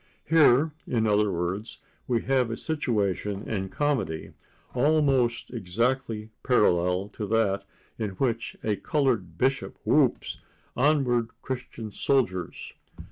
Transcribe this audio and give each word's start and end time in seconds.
Here, 0.25 0.71
in 0.87 1.05
other 1.05 1.31
words, 1.31 1.77
we 2.07 2.23
have 2.23 2.49
a 2.49 2.57
situation 2.57 3.47
in 3.47 3.69
comedy, 3.69 4.31
almost 4.73 5.51
exactly 5.53 6.31
parallel 6.41 7.07
to 7.09 7.27
that 7.27 7.65
in 7.99 8.09
which 8.17 8.57
a 8.63 8.77
colored 8.77 9.37
bishop 9.37 9.77
whoops 9.85 10.39
"Onward, 10.75 11.29
Christian 11.43 11.91
Soldiers!" 11.91 12.73